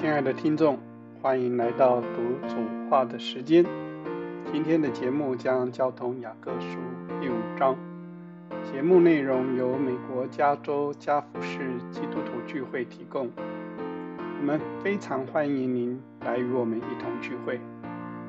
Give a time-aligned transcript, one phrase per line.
[0.00, 0.78] 亲爱的听众，
[1.20, 2.54] 欢迎来到读主
[2.88, 3.64] 话的时间。
[4.52, 6.78] 今天的节目将交通雅各书
[7.20, 7.76] 第五章。
[8.62, 11.58] 节目内容由美国加州加福市
[11.90, 13.28] 基督徒聚会提供。
[14.40, 17.58] 我们非常欢迎您来与我们一同聚会。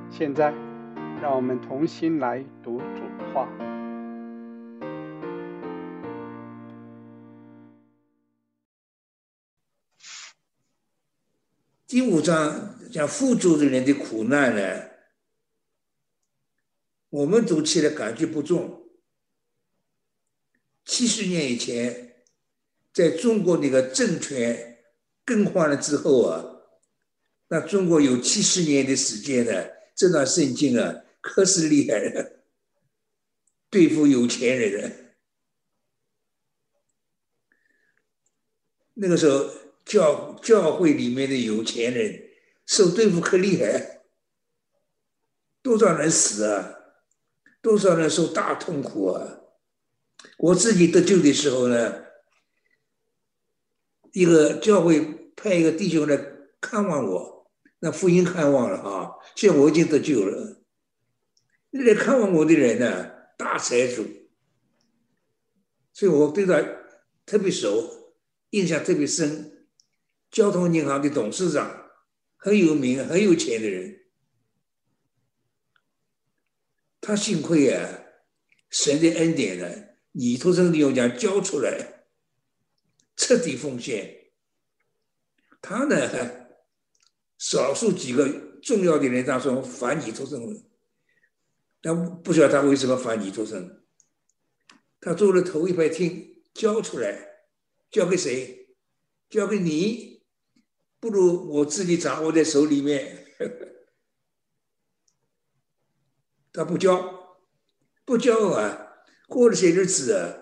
[0.09, 0.51] 现在，
[1.21, 3.47] 让我们同心来读主话。
[11.89, 14.91] 第五章讲富足的人的苦难呢，
[17.09, 18.87] 我们读起来感觉不重。
[20.85, 22.23] 七十年以前，
[22.93, 24.83] 在中国那个政权
[25.25, 26.61] 更换了之后啊，
[27.47, 29.51] 那中国有七十年的时间呢，
[29.95, 32.43] 这段圣经啊可是厉害的，
[33.71, 34.95] 对付有钱人的。
[38.93, 39.58] 那个时候。
[39.89, 42.29] 教教会里面的有钱人
[42.67, 44.03] 受对付可厉害，
[45.63, 46.75] 多少人死啊，
[47.59, 49.39] 多少人受大痛苦啊！
[50.37, 52.03] 我自己得救的时候呢，
[54.11, 56.23] 一个教会派一个弟兄来
[56.61, 60.61] 看望我，那福音看望了啊，现在我已经得救了。
[61.71, 64.05] 来看望我的人呢，大财主，
[65.93, 66.61] 所以我对他
[67.25, 68.13] 特别熟，
[68.51, 69.58] 印象特别深。
[70.31, 71.89] 交通银行的董事长
[72.37, 74.05] 很有名、很有钱的人，
[77.01, 78.03] 他幸亏啊，
[78.69, 79.67] 神的恩典呢，
[80.11, 82.05] 你托生的用讲交出来，
[83.15, 84.31] 彻底奉献。
[85.61, 86.47] 他呢，
[87.37, 88.29] 少数几个
[88.61, 90.63] 重要的人当中反你托生，
[91.81, 93.83] 但不晓得他为什么反你托生。
[95.01, 97.47] 他坐了头一排听，交出来，
[97.89, 98.75] 交给谁？
[99.29, 100.18] 交给你。
[100.99, 103.25] 不如我自己掌握在手里面。
[106.51, 107.37] 他不交，
[108.03, 108.87] 不交啊！
[109.27, 110.35] 过了些日子啊，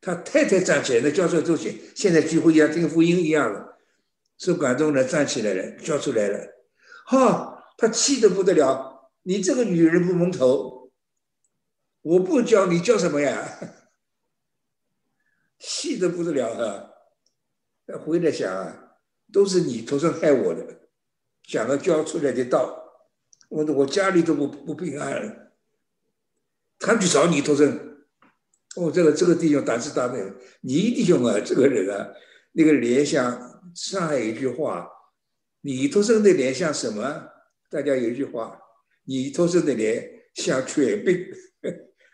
[0.00, 3.76] 他太太站起来，那教授都现现在几乎像听福音一样了，
[4.38, 6.38] 受感动的站起来了，交出来了。
[7.04, 9.10] 哈，他气得不得了！
[9.22, 10.92] 你这个女人不蒙头，
[12.02, 13.58] 我不教，你教什么呀？
[15.58, 16.90] 气得不得了啊！
[17.86, 18.89] 他回来想啊。
[19.32, 20.88] 都是你头上害我的，
[21.44, 22.82] 想要教出来的道，
[23.48, 25.52] 我我家里都不不平安了。
[26.78, 27.66] 他去找你头上，
[28.76, 32.08] 哦，这个这个弟兄胆子大的，你弟兄啊，这个人啊，
[32.52, 34.88] 那个脸像上海一句话，
[35.60, 37.28] 你头上的脸像什么？
[37.68, 38.58] 大家有一句话，
[39.04, 41.26] 你头上的脸像犬病。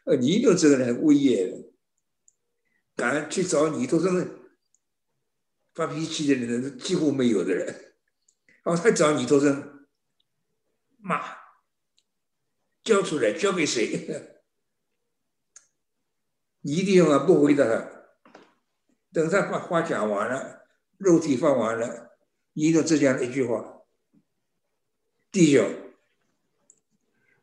[0.05, 1.65] 呃， 你就这个人威严，
[2.95, 4.27] 敢去找你头上的。
[5.77, 7.95] 发脾气的人几乎没有的人，
[8.65, 9.55] 哦，他找你都是
[10.97, 11.23] 骂，
[12.83, 14.33] 交出来交给谁？
[16.65, 17.91] 你一定要不回答他，
[19.13, 20.67] 等他把话讲完了，
[20.97, 22.17] 肉体放完了，
[22.55, 23.83] 你就只讲一句话：
[25.31, 25.71] 弟兄，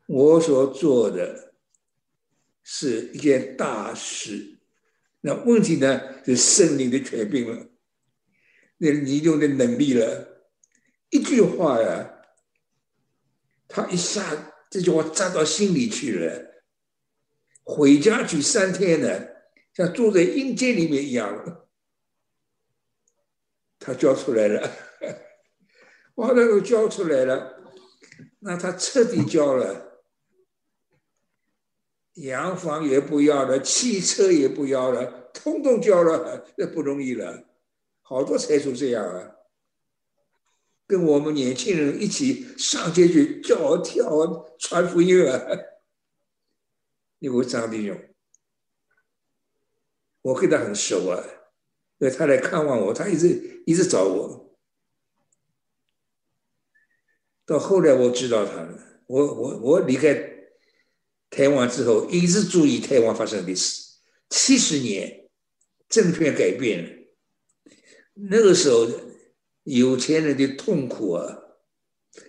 [0.07, 1.53] 我所做的
[2.63, 4.57] 是一件大事，
[5.21, 7.69] 那问题呢是圣灵的权柄了。
[8.77, 10.45] 那你用的能力了，
[11.09, 12.21] 一句话呀，
[13.67, 16.63] 他一下这句话扎到心里去了，
[17.63, 19.27] 回家去三天呢，
[19.73, 21.67] 像住在阴间里面一样。
[23.79, 24.71] 他交出来了，
[26.15, 27.61] 哇，那个交出来了，
[28.39, 30.03] 那他彻底交了，
[32.13, 37.43] 洋房也不要了，汽车也不要了，通通交了，那不容易了。
[38.13, 39.37] 好多财主这样啊，
[40.85, 45.41] 跟我们年轻人一起上街去叫跳传福音啊。
[47.17, 47.99] 那位张弟兄，
[50.21, 51.25] 我跟他很熟啊，
[51.97, 54.55] 因为他来看望我，他一直一直找我。
[57.47, 60.13] 到后来我知道他了，我我我离开
[61.31, 63.97] 台湾之后，一直注意台湾发生的事。
[64.29, 65.27] 七十年，
[65.89, 67.02] 政权改变了。
[68.13, 68.87] 那个时候，
[69.63, 71.39] 有钱人的痛苦啊，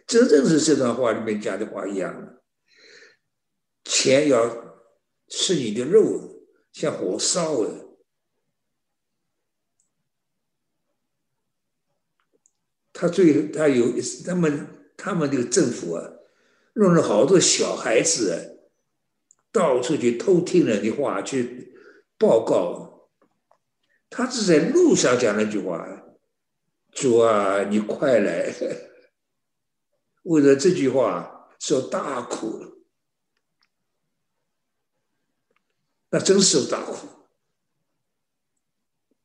[0.07, 2.43] 真正是这段话里面讲的话一样的。
[3.85, 4.83] 钱要
[5.29, 7.85] 吃你的肉，像火烧的。
[12.93, 13.93] 他最他有
[14.25, 16.13] 他们他们这个政府啊，
[16.75, 18.61] 弄了好多小孩子，
[19.53, 21.75] 到处去偷听人的话，去
[22.17, 22.94] 报告。
[24.17, 25.85] 他是在路上讲那句话，
[26.93, 28.55] 主啊，你快来！
[30.23, 32.87] 为了这句话受大苦，
[36.11, 37.09] 那真受大苦。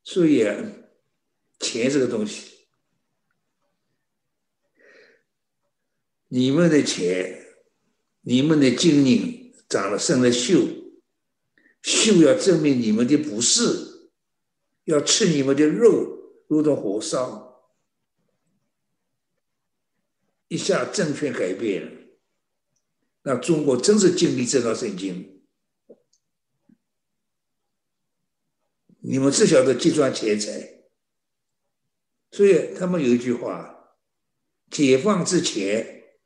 [0.04, 0.44] 所以，
[1.60, 2.68] 钱这个东西，
[6.30, 7.46] 你们的钱，
[8.22, 10.80] 你们的经营长了生了锈。
[11.84, 13.89] 锈要证明你们的不是，
[14.90, 17.64] 要吃你们的肉，如同火烧，
[20.48, 21.92] 一下政权改变了。
[23.22, 25.44] 那中国真是经历这道圣经，
[29.02, 30.86] 你们只晓得计算钱财，
[32.32, 33.96] 所以他们有一句话：
[34.72, 36.18] 解放之前，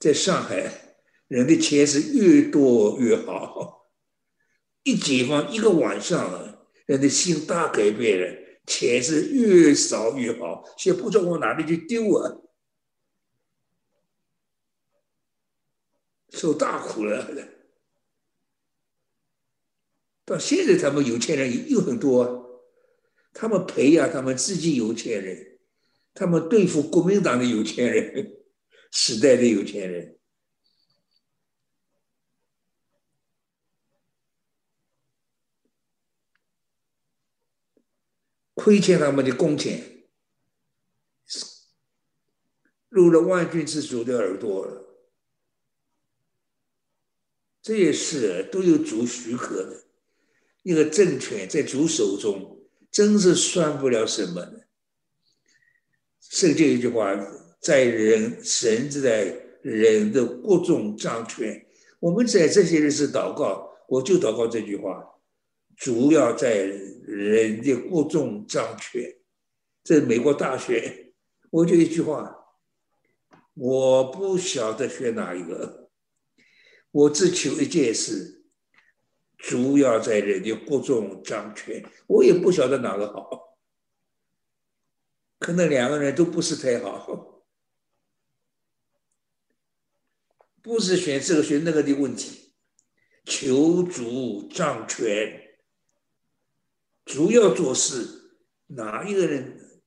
[0.00, 0.96] 在上海，
[1.28, 3.92] 人的钱是越多越好。
[4.82, 6.47] 一解放一个晚上了，
[6.88, 12.40] 人的心大改变了，钱是越少越好，现在不知道往哪里去丢啊，
[16.30, 17.28] 受大苦了。
[20.24, 22.64] 到现在他们有钱人又很多，
[23.34, 25.58] 他们培养他们自己有钱人，
[26.14, 28.32] 他们对付国民党的有钱人，
[28.90, 30.17] 时代的有钱人。
[38.58, 40.02] 亏欠他们的工钱，
[42.88, 44.84] 入了万军之主的耳朵了。
[47.62, 49.84] 这些事都有主许可的，
[50.64, 54.66] 一个政权在主手中，真是算不了什么的。
[56.18, 57.14] 圣经一句话，
[57.60, 61.64] 在人神之在人的国中掌权。
[62.00, 65.14] 我们在这些日子祷告，我就祷告这句话。
[65.78, 69.16] 主要在人的国中掌权，
[69.84, 71.14] 这美国大选，
[71.50, 72.36] 我就一句话，
[73.54, 75.88] 我不晓得选哪一个，
[76.90, 78.42] 我只求一件事，
[79.36, 83.56] 主要在人的国中掌权，我也不晓得哪个好，
[85.38, 87.44] 可能两个人都不是太好，
[90.60, 92.52] 不是选这个选那个的问题，
[93.24, 95.44] 求主掌权。
[97.08, 99.80] 主要做事，哪一个人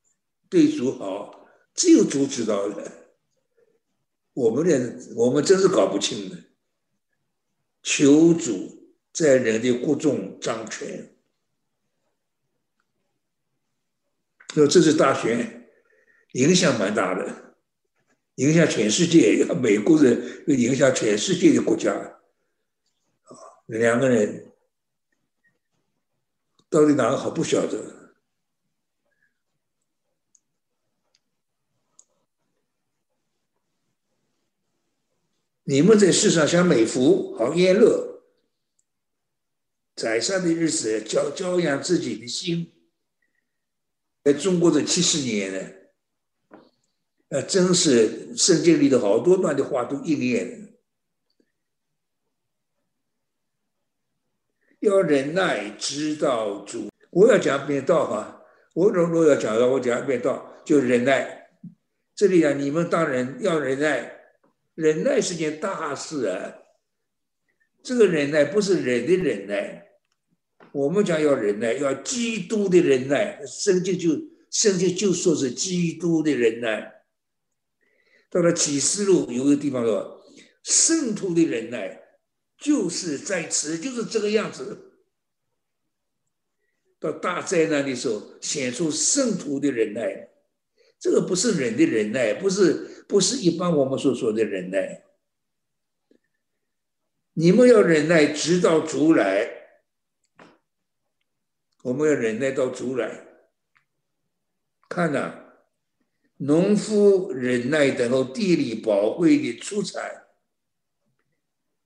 [0.50, 2.91] 对主好，只有主知道的。
[4.33, 6.38] 我们的我们真是搞不清的。
[7.83, 11.15] 求主在人的国中掌权。
[14.56, 15.69] 说这次大选
[16.33, 17.56] 影响蛮大的，
[18.35, 21.94] 影响全世界，美国人又影响全世界的国家。
[21.94, 23.31] 啊，
[23.68, 24.50] 两个人。
[26.71, 28.15] 到底哪个好不晓得？
[35.63, 38.23] 你们在世上享美福、好宴乐，
[39.95, 42.73] 宰相的日子教教养自己的心，
[44.23, 46.59] 在中国这七十年呢，
[47.29, 50.70] 呃，真是圣经里的好多段的话都应验了。
[54.81, 56.89] 要忍耐，直到主。
[57.12, 58.44] 我要讲变道哈，
[58.74, 61.50] 我如果要讲的，我讲变道就忍耐。
[62.16, 64.11] 这里啊，你们当然要忍耐，
[64.73, 66.56] 忍耐是件大事啊。
[67.83, 69.85] 这个忍耐不是人的忍耐，
[70.71, 73.40] 我们讲要忍耐，要基督的忍耐。
[73.45, 74.09] 圣经就
[74.50, 76.92] 圣经就说是基督的忍耐。
[78.31, 80.23] 到了启示录有个地方说，
[80.64, 82.00] 圣徒的忍耐。
[82.61, 84.91] 就是在此，就是这个样子。
[86.99, 90.30] 到大灾难的时候，显出圣徒的忍耐。
[90.99, 95.03] 这个不是人的忍耐，不是不是一般我们所说的忍耐。
[97.33, 99.49] 你们要忍耐，直到主来。
[101.81, 103.25] 我们要忍耐到主来。
[104.87, 105.33] 看呐，
[106.37, 110.20] 农夫忍耐等候地里宝贵的出产。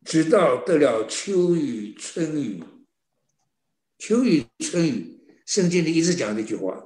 [0.05, 2.63] 直到得了秋雨春雨，
[3.97, 6.85] 秋雨春雨，圣经里一直讲这句话。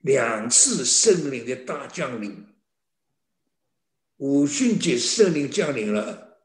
[0.00, 2.46] 两次圣灵的大降临，
[4.16, 6.40] 五旬节圣灵降临了，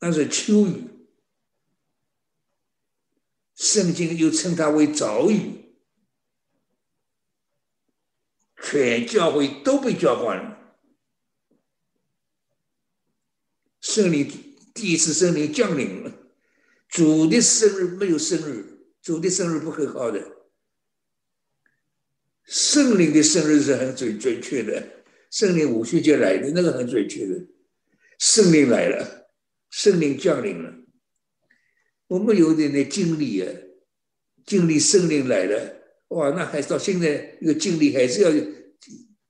[0.00, 0.88] 那是秋雨，
[3.54, 5.76] 圣经又称它为早雨，
[8.60, 10.67] 全教会都被浇灌了。
[13.98, 14.30] 圣灵
[14.72, 16.12] 第一次圣灵降临了，
[16.88, 18.64] 主的生日没有生日，
[19.02, 20.24] 主的生日不可靠的，
[22.44, 25.02] 圣灵的生日是很准准确的，
[25.32, 27.44] 圣灵五旬节来的那个很准确的，
[28.20, 29.32] 圣灵来了，
[29.68, 30.72] 圣灵降临了。
[32.06, 33.52] 我们有点点经历啊，
[34.46, 35.74] 经历圣灵来了，
[36.10, 38.30] 哇，那还到现在那个经历还是要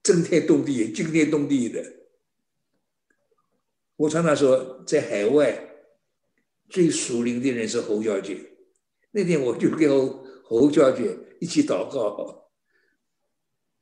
[0.03, 1.98] 震天动地、惊天动地的。
[3.99, 5.75] 我常常说，在海外
[6.69, 8.39] 最属灵的人是侯小姐。
[9.11, 12.49] 那天我就跟侯侯小姐一起祷告。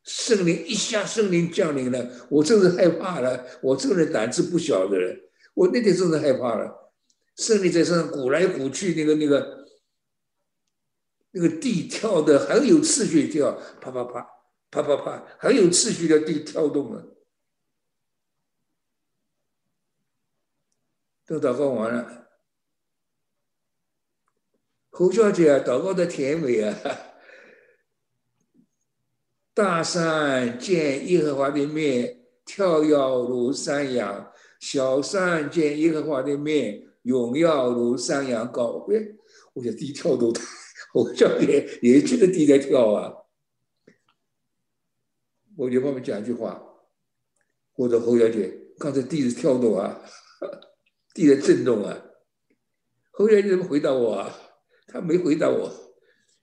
[0.04, 3.44] 圣灵一下，圣灵降临了，我真是害怕了。
[3.60, 5.20] 我这个人胆子不小的人，
[5.52, 6.94] 我那天真的害怕了。
[7.36, 9.66] 圣灵在身上鼓来鼓去，那个那个
[11.32, 14.26] 那个地跳的很有次序跳，啪啪啪
[14.70, 17.15] 啪啪啪，很有次序的地跳动了。
[21.26, 22.28] 都祷告完了，
[24.90, 26.72] 侯小姐，祷告的甜美啊。
[29.52, 38.84] 大山见耶和华的面，跳跃如山羊；小山见耶和华的面，荣耀如山羊羔。
[38.94, 39.16] 哎，
[39.54, 40.40] 我想地跳都大，
[40.94, 43.12] 我小姐也觉得地在跳啊。
[45.56, 46.62] 我就帮们讲一句话，
[47.72, 50.00] 或者侯小姐，刚才地在跳动啊，
[51.16, 52.04] 地的震动啊。
[53.12, 54.38] 侯小姐怎么回答我啊？
[54.86, 55.66] 他没回答我，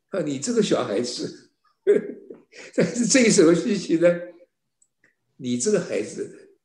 [0.10, 1.52] 啊，你这个小孩子。
[2.76, 4.10] 但是这有什么稀奇呢？
[5.38, 6.56] 你这个孩子，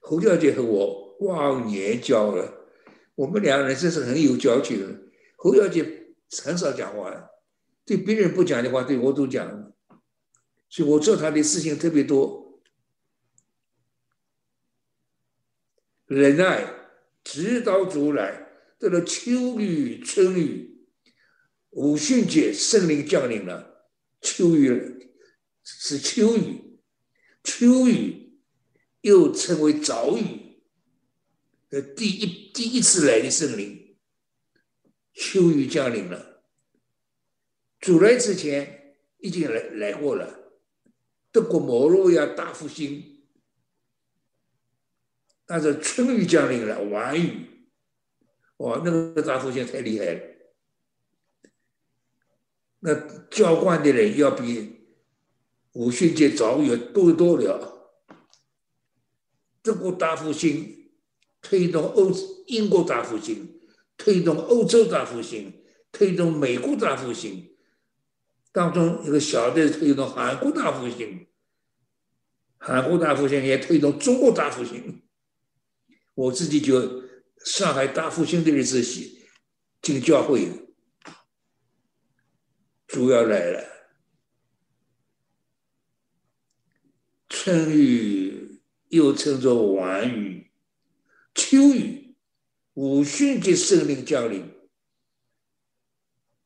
[0.00, 2.70] 侯小姐和我忘年交了，
[3.14, 5.10] 我们两个人真是很有交情。
[5.36, 7.28] 侯小姐很少讲话，
[7.84, 9.72] 对别人不讲的话，对我都讲，
[10.68, 12.45] 所以我做她的事情特别多。
[16.06, 16.64] 忍耐，
[17.24, 18.48] 直到主来，
[18.78, 20.86] 到了秋雨春雨。
[21.70, 23.88] 五旬节圣灵降临了，
[24.20, 25.10] 秋雨
[25.64, 26.78] 是秋雨，
[27.42, 28.38] 秋雨
[29.00, 30.62] 又称为早雨
[31.68, 33.96] 的第一第一次来的圣灵，
[35.12, 36.44] 秋雨降临了。
[37.80, 40.52] 主来之前已经来来过了，
[41.30, 43.15] 德国摩洛亚大复兴，
[45.46, 47.68] 但是春雨降临了，晚雨，
[48.56, 50.20] 哇，那个大复兴太厉害了。
[52.80, 52.94] 那
[53.30, 54.88] 浇灌的人要比
[55.72, 57.72] 五旬节早有多多了。
[59.62, 60.90] 德国大复兴
[61.40, 62.10] 推动欧
[62.46, 63.60] 英国大复兴，
[63.96, 67.56] 推动欧洲大复兴，推动美国大复兴，
[68.52, 71.26] 当中一个小的推动韩国大复兴，
[72.58, 75.02] 韩国大复兴也推动中国大复兴。
[76.16, 77.04] 我自己就
[77.44, 79.26] 上海大复兴的日子起
[79.82, 80.50] 进教会。
[82.86, 83.64] 主要来了，
[87.28, 90.50] 春雨又称作晚雨，
[91.34, 92.16] 秋雨，
[92.74, 94.50] 五旬节圣灵降临，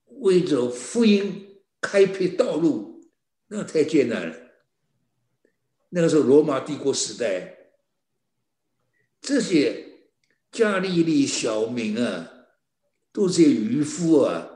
[0.06, 3.08] 为着福音开辟道路，
[3.46, 4.36] 那太艰难了。
[5.90, 7.59] 那个时候罗马帝国时代，
[9.20, 10.08] 这些
[10.50, 12.48] 加利利小民啊，
[13.12, 14.48] 都是渔夫啊。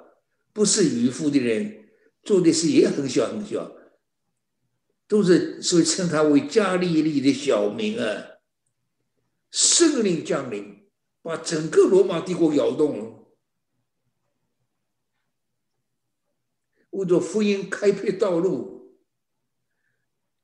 [0.52, 1.88] 不是渔夫的人
[2.22, 3.72] 做的事也很小很小，
[5.08, 8.38] 都是所以称他为加利利的小民啊。
[9.50, 10.88] 圣灵降临，
[11.22, 13.34] 把整个罗马帝国摇动了。
[16.90, 18.96] 为着福音开辟道路，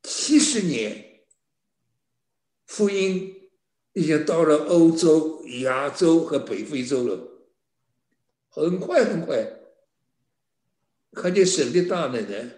[0.03, 1.25] 七十年，
[2.67, 3.40] 福音
[4.01, 7.45] 已经到了欧洲、亚洲和北非洲了，
[8.49, 9.61] 很快很快。
[11.13, 12.51] 看见神的大能呢？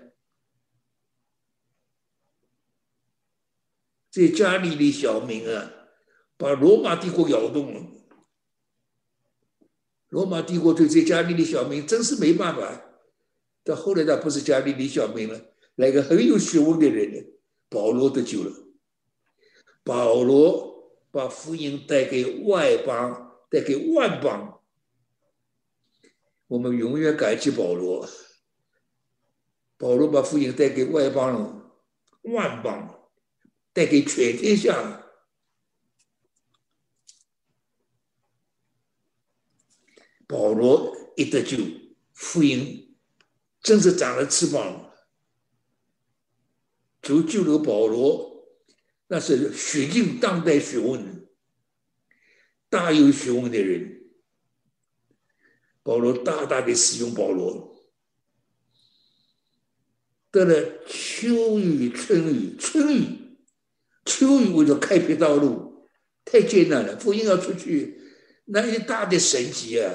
[4.08, 5.72] 这加利利小民啊，
[6.36, 7.90] 把罗马帝国摇动了。
[10.10, 12.84] 罗马帝国对这加利利小民真是没办法。
[13.64, 17.32] 到后来，他不是加利利小民了，来个很有学问的人，
[17.68, 18.52] 保罗得救了。
[19.82, 20.71] 保罗
[21.12, 24.60] 把福音带给外邦，带给万邦。
[26.46, 28.08] 我们永远感激保罗。
[29.76, 33.10] 保罗把福音带给外邦人、万邦，
[33.72, 35.00] 带给全天下。
[40.26, 41.58] 保罗一得救，
[42.14, 42.96] 福音
[43.60, 44.94] 真是长了翅膀，
[47.02, 48.31] 主救了保罗，
[49.12, 51.28] 那是学尽当代学问、
[52.70, 54.10] 大有学问的人。
[55.82, 57.76] 保罗大大的使用保罗。
[60.30, 63.36] 得了秋雨、春雨、春雨、
[64.06, 65.86] 秋雨为了开辟道路，
[66.24, 66.98] 太艰难了。
[66.98, 68.00] 福音要出去，
[68.46, 69.92] 那一大的神迹啊！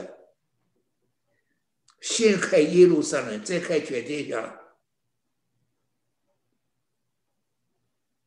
[2.00, 4.62] 先开耶路撒冷，再开全天下。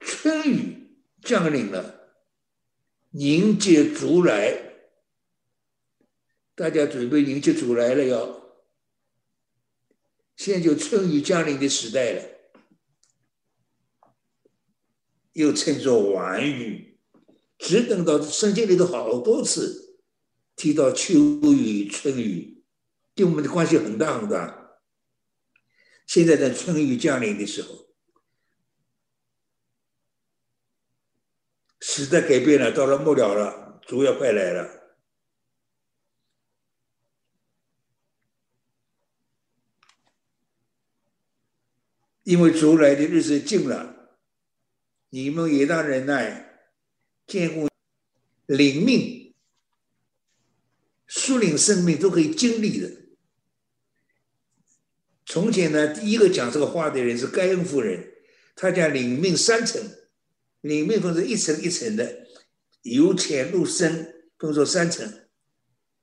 [0.01, 0.70] 春雨
[1.31, 2.11] 降临了，
[3.13, 4.81] 迎接主来。
[6.57, 8.59] 大家准备迎接主来了，要
[10.35, 12.25] 现在就春雨降临的时代了，
[15.35, 16.99] 又称作晚雨。
[17.59, 20.01] 只等到圣经里头好多次
[20.57, 21.15] 提到秋
[21.53, 22.65] 雨、春雨，
[23.15, 24.81] 对我们的关系很大很大。
[26.09, 27.90] 现在在春雨降临的时候，
[31.93, 34.95] 时代改变了，到了末了了，主要快来了。
[42.23, 44.17] 因为主来的日子近了，
[45.09, 46.61] 你们也当忍耐，
[47.27, 47.69] 见过
[48.47, 49.35] 灵命、
[51.09, 52.89] 树领生命都可以经历的。
[55.27, 58.13] 从前呢，第一个讲这个话的人是盖恩夫人，
[58.55, 59.83] 她讲领命三层，
[60.61, 62.27] 领命分成一层一层的，
[62.83, 65.29] 由浅入深，分作三层。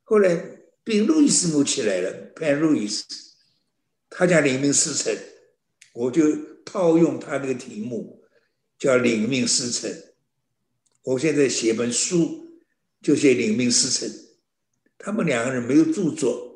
[0.04, 3.06] 后来并路易斯姆起来了，潘路易斯，
[4.10, 5.16] 他讲领命四层。
[5.94, 6.24] 我就
[6.64, 8.24] 套用他那个题目，
[8.78, 9.92] 叫“领命四层”。
[11.02, 12.62] 我现在写本书，
[13.02, 14.08] 就写“领命四层”。
[15.00, 16.56] 他们两个人没有著作，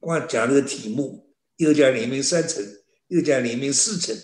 [0.00, 2.60] 光讲这个题目，一个叫“领命三层”，
[3.06, 4.16] 一个叫“领命四层”。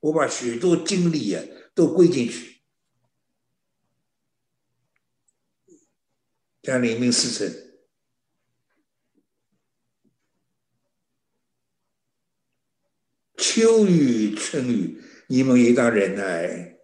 [0.00, 1.44] 我把许多经历啊
[1.76, 2.62] 都归进去，
[6.62, 7.46] 叫“领命四成”。
[13.36, 16.78] 秋雨春雨，你们一当忍耐。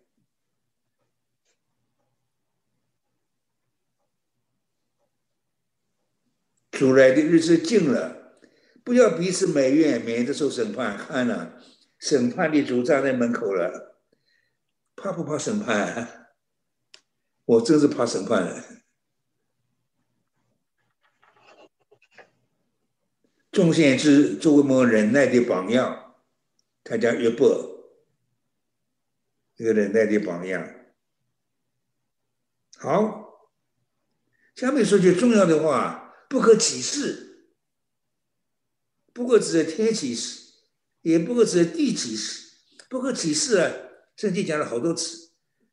[6.70, 8.38] 主来的日子近了，
[8.84, 10.98] 不要彼此埋怨，免得受审判。
[10.98, 11.58] 看了，
[11.98, 13.91] 审判的主站在门口了，
[15.02, 16.28] 怕不怕审判？
[17.44, 18.84] 我真是怕审判。
[23.50, 26.14] 众先知作为我们忍耐的榜样。
[26.84, 27.98] 他叫约伯，
[29.56, 30.72] 一个忍耐的榜样。
[32.76, 33.50] 好，
[34.54, 37.56] 下面说句重要的话：不可启示，
[39.12, 40.54] 不过只是天启示，
[41.00, 42.52] 也不过只是地启示。
[42.88, 43.72] 不可启示啊，
[44.16, 45.30] 圣经讲了好多次，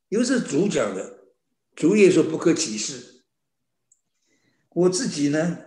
[0.10, 1.26] 又是主讲的，
[1.76, 3.24] 主也说不可歧视。
[4.70, 5.58] 我自己呢，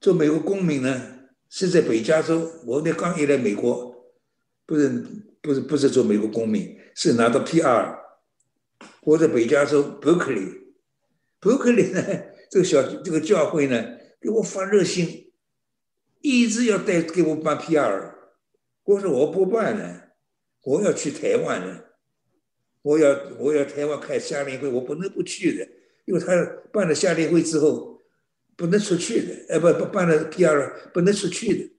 [0.00, 1.12] 做美国公民呢。
[1.56, 4.10] 是在北加州，我那刚一来美国，
[4.66, 4.88] 不是
[5.40, 7.96] 不是不是做美国公民，是拿到 PR。
[9.02, 10.74] 我在北加州伯克利，
[11.38, 12.02] 伯克利呢，
[12.50, 13.84] 这个小这个教会呢，
[14.20, 15.32] 给我发热心，
[16.22, 18.13] 一直要带给我办 PR。
[18.84, 20.14] 我说我不办了，
[20.62, 21.96] 我要去台湾了，
[22.82, 25.68] 我要我要台湾开夏令会，我不能不去的，
[26.04, 27.92] 因为他办了夏令会之后。
[28.56, 31.70] 不能出去的，哎，不不办了第二不能出去的。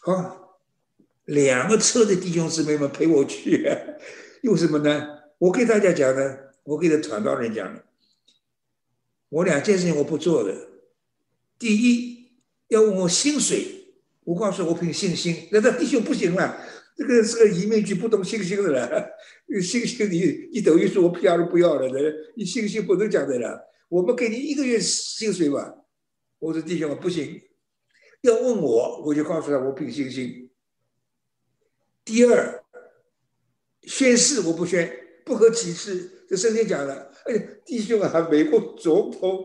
[0.00, 0.58] 好，
[1.26, 3.64] 两个车的弟兄姊妹们陪我去，
[4.42, 5.06] 为什么呢？
[5.38, 7.84] 我给大家讲呢，我给他传道人讲的，
[9.28, 10.52] 我两件事情我不做的。
[11.56, 12.32] 第一，
[12.66, 13.83] 要问我薪水，
[14.24, 15.48] 我告诉我凭信心。
[15.52, 16.58] 那他弟兄不行了，
[16.96, 19.06] 这个是个移民局不懂信心的了，
[19.62, 22.00] 信心你你等于说我 PR 不要了的，
[22.36, 23.70] 你信心不能讲的了。
[23.88, 25.74] 我们给你一个月薪水吧，
[26.38, 27.40] 我说弟兄不行，
[28.22, 30.50] 要问我，我就告诉他我凭信心。
[32.04, 32.64] 第二，
[33.82, 34.90] 宣誓我不宣，
[35.24, 36.10] 不可启示。
[36.28, 39.44] 这圣经讲的，哎，弟兄啊，美国总统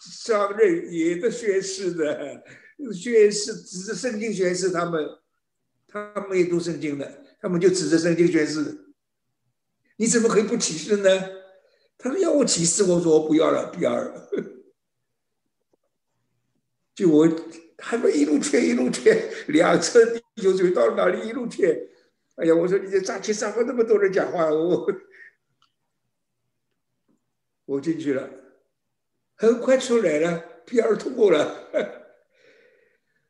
[0.00, 2.42] 上任也得宣誓的，
[2.92, 5.04] 宣誓指着圣经宣誓，他们
[5.86, 8.92] 他们也读圣经的，他们就指着圣经宣誓，
[9.96, 11.08] 你怎么可以不启示呢？
[11.98, 14.30] 他说要我起誓，我说我不要了，不要了。
[16.94, 17.28] 就我，
[17.76, 21.88] 他们一路劝一路劝，两车弟兄就到哪里一路劝。
[22.36, 24.86] 哎呀，我说你这扎起上面那么多人讲话，我
[27.64, 28.28] 我进去了，
[29.34, 32.05] 很快出来了，P 二通过了，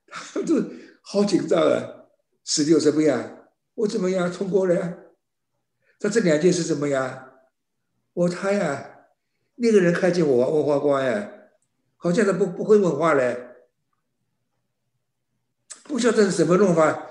[0.33, 0.62] 他都
[1.03, 2.07] 好紧张啊，
[2.45, 3.49] 十六怎么样？
[3.75, 4.99] 我怎么样通过了呀？
[5.99, 7.33] 他这两件事怎么样？
[8.12, 9.09] 我他呀，
[9.57, 11.31] 那个人看见我问话光呀，
[11.97, 13.42] 好像他不不会问话嘞。
[15.85, 17.11] 不晓得是什么弄法，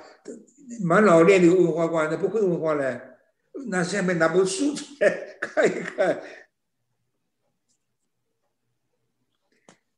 [0.83, 3.01] 蛮老练的文化官，他不会文化呢？
[3.67, 6.21] 拿下面拿本书出来看一看。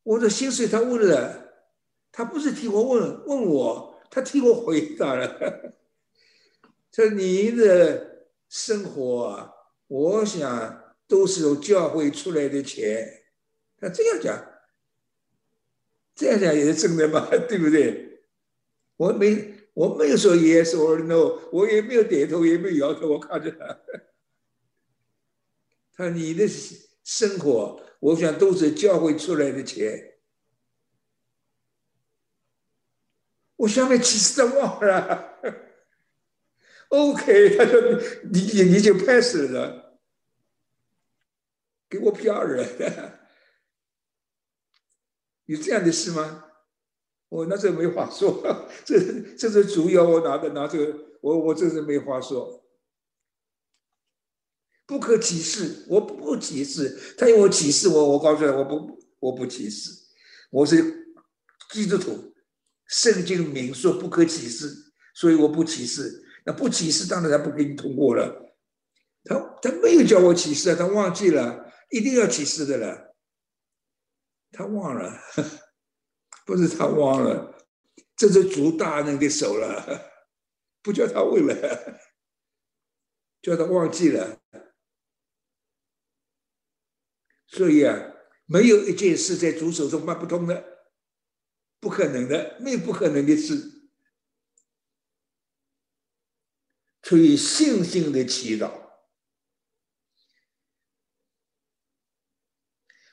[0.04, 1.47] 我的薪水他问了，
[2.18, 5.76] 他不是替我问问我，他替我回答了。
[6.92, 9.54] 说你的生活，
[9.86, 13.22] 我想都是由教会出来的钱。
[13.80, 14.44] 他这样讲，
[16.16, 17.30] 这样讲也是真的嘛？
[17.48, 18.24] 对不对？
[18.96, 23.10] 我没我没有说 yes or no，我也没有点头，也没有摇头。
[23.10, 23.80] 我看着他，
[25.96, 26.48] 他你的
[27.04, 27.80] 生活。
[28.00, 30.17] 我想都是教会出来的钱，
[33.58, 35.34] 我下面其实都忘了。
[36.90, 37.82] OK，他说
[38.32, 40.00] 你你你就拍死了，
[41.90, 42.66] 给我骗人，
[45.46, 46.46] 有这样的事吗？
[47.30, 48.42] 我那时候没话说，
[48.86, 48.98] 这
[49.36, 52.64] 这是主要我拿的拿这个，我我这是没话说。
[54.86, 57.16] 不可歧视，我不歧视。
[57.18, 59.92] 他因为歧视我，我告诉他我不我不歧视，
[60.50, 61.14] 我是
[61.70, 62.34] 基督徒，
[62.88, 64.74] 圣经明说不可歧视，
[65.14, 66.24] 所以我不歧视。
[66.46, 68.56] 那不歧视，当然他不给你通过了。
[69.26, 73.16] 他他没有叫我歧视啊，他忘记了，一定要歧视的了。
[74.52, 75.12] 他忘了，
[76.46, 77.68] 不是他忘了，
[78.16, 80.10] 这是主大人的手了，
[80.82, 82.00] 不叫他问了，
[83.42, 84.40] 叫他忘记了。
[87.48, 88.14] 所以啊，
[88.46, 90.77] 没有一件事在主手中办不通的，
[91.80, 93.90] 不可能的，没有不可能的事。
[97.02, 98.72] 出于信心的祈祷，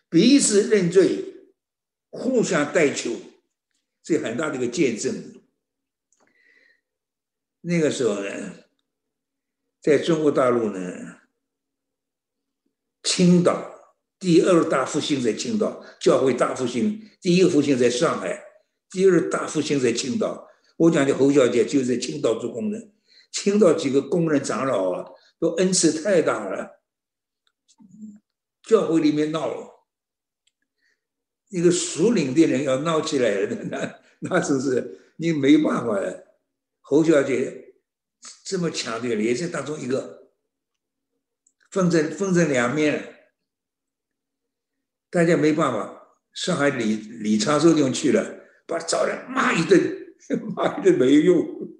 [0.08, 1.52] 彼此认罪，
[2.10, 3.12] 互相代求，
[4.02, 5.40] 这很大的一个见证。
[7.60, 8.64] 那个时候呢，
[9.80, 11.20] 在中国大陆呢，
[13.02, 13.72] 青岛。
[14.16, 18.43] 第二大复兴在青岛，教会大复兴；第一个复兴在上海，
[18.94, 20.48] 第二大复兴在青岛。
[20.76, 22.92] 我讲的侯小姐就在青岛做工人，
[23.32, 26.80] 青岛几个工人长老啊，都恩赐太大了。
[28.62, 29.50] 教会里面闹，
[31.48, 33.98] 一个属灵的人要闹起来了，那
[34.30, 36.38] 那真是你没办法了。
[36.80, 37.74] 侯小姐
[38.44, 40.28] 这么强的，也是当中一个，
[41.72, 43.10] 分成分成两面。
[45.10, 50.14] 大家没办法，上海李李长寿就去了，把找人骂一顿，
[50.56, 51.76] 骂一顿没有用。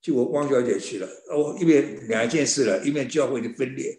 [0.00, 3.98] 就我汪小姐去了，哦，一边两件事了，一边教会的分裂。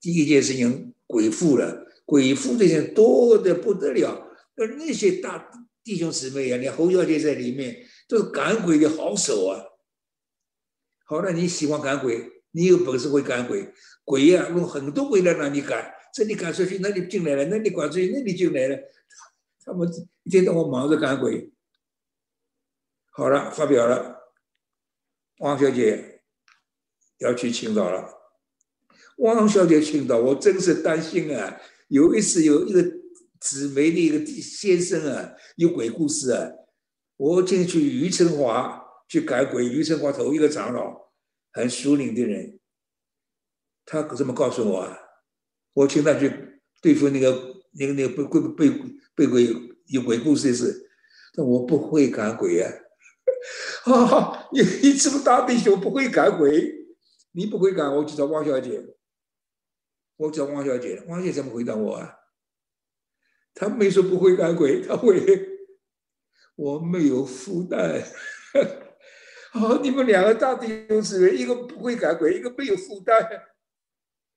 [0.00, 5.48] 第一件事情鬼父了，鬼父这些多的不得了，而那些大
[5.84, 9.62] 弟兄姊妹啊，连侯小姐在里面都是赶鬼的好手啊。
[11.04, 13.72] 好了，你喜欢赶鬼，你有本事会赶鬼，
[14.04, 15.94] 鬼呀用很多鬼来让你赶。
[16.12, 18.76] 这里赶出去，那里进来了；那里赶出去，那里进来了。
[19.68, 19.86] 他们
[20.22, 21.52] 一天到晚忙着赶鬼。
[23.10, 24.32] 好了，发表了。
[25.40, 26.22] 汪小姐
[27.18, 28.14] 要去青岛了。
[29.18, 31.60] 汪小姐青岛，我真是担心啊！
[31.88, 32.82] 有一次有一个
[33.38, 36.50] 紫梅的一个先生啊，有鬼故事啊。
[37.16, 41.10] 我进去于成华去赶鬼，于成华头一个长老，
[41.52, 42.58] 很熟龄的人，
[43.84, 44.98] 他怎么告诉我啊？
[45.74, 49.54] 我请他去对付那个那个那个被被被被鬼
[49.86, 50.90] 有鬼故事的事，
[51.34, 52.72] 但我不会赶鬼啊！
[53.84, 56.86] 啊，你你这么大弟兄不会赶鬼，
[57.32, 58.82] 你不会赶，我去找汪小姐，
[60.16, 62.14] 我找汪小姐，汪小姐怎么回答我啊？
[63.54, 65.20] 他没说不会赶鬼，他会，
[66.54, 68.02] 我没有负担。
[69.50, 73.16] 好，你们两个大弟兄姊妹，一个不会赶鬼，一个没有负担。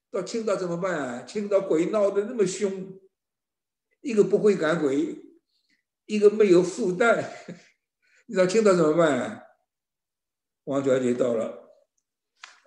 [0.09, 1.23] 到青岛怎么办啊？
[1.23, 2.99] 青岛鬼闹得那么凶，
[4.01, 5.17] 一个不会赶鬼，
[6.05, 7.23] 一个没有负担，
[8.27, 9.47] 你到青岛怎么办？
[10.65, 11.71] 王小姐到了，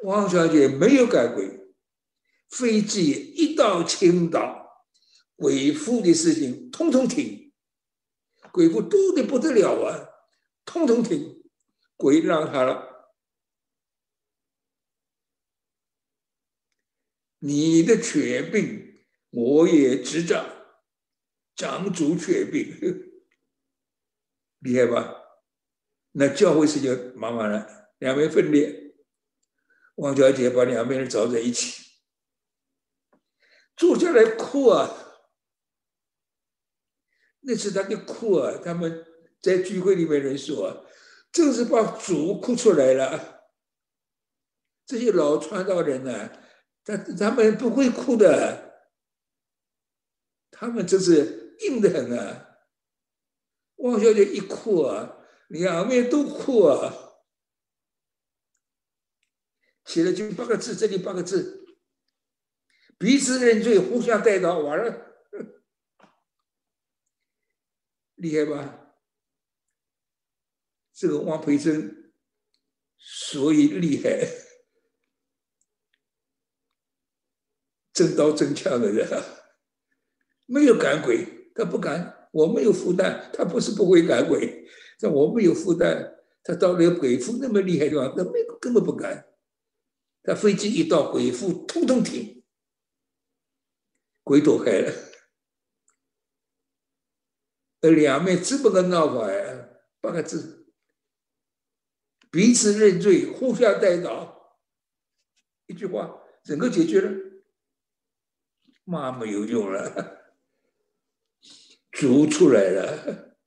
[0.02, 1.74] 王小姐没有赶鬼，
[2.50, 4.86] 飞机一到青岛，
[5.36, 7.52] 鬼父的事情通通停，
[8.52, 10.08] 鬼父多的不得了啊，
[10.64, 11.42] 通通停，
[11.96, 12.92] 鬼让他了。
[17.38, 20.53] 你的权柄我也执掌，
[21.56, 22.74] 长足权柄，
[24.60, 25.22] 厉害吧？
[26.12, 28.94] 那教会事情麻烦了，两边分裂。
[29.96, 31.84] 王小姐把两边人找在一起，
[33.76, 34.90] 坐下来哭啊。
[37.40, 39.04] 那次他就哭啊，他们
[39.40, 40.84] 在聚会里面人说啊，
[41.30, 43.44] 正是把主哭出来了。
[44.86, 46.30] 这些老传道人呢，
[46.84, 48.88] 他他们不会哭的，
[50.50, 52.50] 他们就是硬的很啊。
[53.76, 56.92] 汪小姐一哭啊，两面都哭啊。
[59.84, 61.66] 写了就八个字，这里八个字：
[62.96, 65.14] 彼此认罪，互相带刀，完了，
[68.16, 68.96] 厉害吧？
[70.94, 72.14] 这个汪培珍，
[72.96, 74.08] 所以厉害，
[77.92, 79.06] 真刀真枪的人，
[80.46, 82.28] 没有赶鬼，他不敢。
[82.32, 84.66] 我没有负担，他不是不会赶鬼，
[84.98, 89.32] 但我没有负担，他到了鬼父那么厉害的地方，他没根本不敢。
[90.24, 92.42] 他飞机一到，鬼父通通停，
[94.24, 94.92] 鬼躲开了。
[97.82, 99.68] 而两面这么个闹法呀，
[100.00, 100.66] 八个字：
[102.32, 104.34] 彼此认罪，互相代祷。
[105.66, 107.12] 一句话，整个解决了，
[108.82, 110.23] 妈没有用了，
[111.94, 113.38] 主出来了，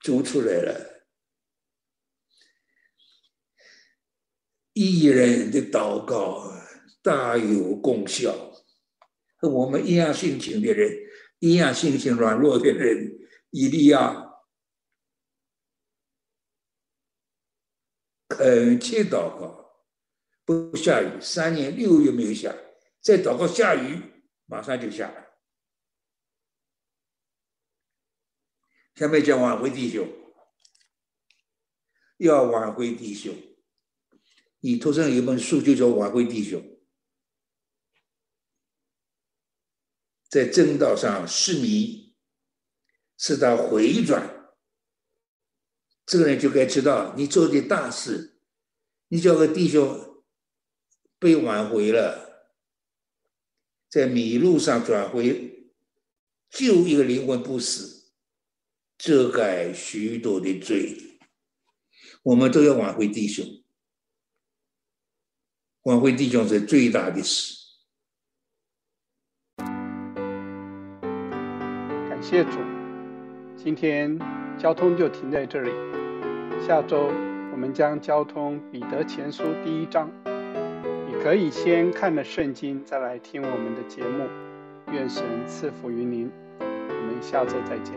[0.00, 1.04] 主出来了。
[4.72, 6.50] 艺人的祷告
[7.02, 8.32] 大有功效，
[9.36, 10.90] 和我们一样性情的人，
[11.40, 13.18] 一样性情软弱的人，
[13.50, 14.24] 以利亚
[18.28, 19.84] 恳切祷告，
[20.46, 22.56] 不下雨，三年六月没有下，
[23.02, 25.27] 再祷告下雨，马上就下了。
[28.98, 30.08] 下面讲挽回弟兄，
[32.16, 33.32] 要挽回弟兄。
[34.58, 36.60] 你头上有一本书，就叫《挽回弟兄》。
[40.28, 42.16] 在正道上失迷，
[43.16, 44.52] 是他回转，
[46.04, 48.40] 这个人就该知道，你做的大事，
[49.06, 50.24] 你叫个弟兄
[51.20, 52.50] 被挽回了，
[53.88, 55.70] 在迷路上转回，
[56.50, 57.97] 救一个灵魂不死，
[58.98, 60.96] 遮盖许多的罪，
[62.24, 63.46] 我们都要挽回弟兄。
[65.82, 67.54] 挽回弟兄是最大的事。
[72.08, 72.58] 感谢主，
[73.56, 74.18] 今天
[74.58, 75.70] 交通就停在这里。
[76.66, 77.06] 下周
[77.52, 80.10] 我们将交通彼得前书第一章。
[81.06, 84.28] 你可以先看了圣经，再来听我们的节目。
[84.92, 86.28] 愿神赐福于您。
[86.58, 87.94] 我们下周再见。